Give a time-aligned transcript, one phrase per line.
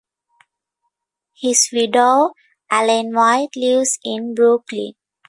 [1.35, 2.31] His widow,
[2.71, 4.93] Allene White, lives in Brooklin.